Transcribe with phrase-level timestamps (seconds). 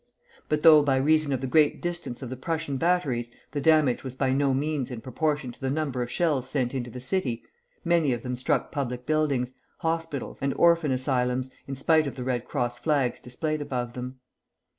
[0.49, 4.15] But though, by reason of the great distance of the Prussian batteries, the damage was
[4.15, 7.43] by no means in proportion to the number of shells sent into the city,
[7.85, 12.45] many of them struck public buildings, hospitals, and orphan asylums, in spite of the Red
[12.45, 14.15] Cross flags displayed above them.